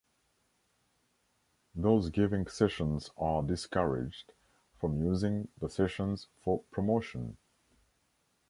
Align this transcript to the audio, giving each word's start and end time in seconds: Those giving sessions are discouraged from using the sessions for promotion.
Those 1.75 2.09
giving 2.09 2.47
sessions 2.47 3.11
are 3.17 3.43
discouraged 3.43 4.33
from 4.79 4.97
using 4.99 5.49
the 5.59 5.69
sessions 5.69 6.27
for 6.43 6.63
promotion. 6.71 7.37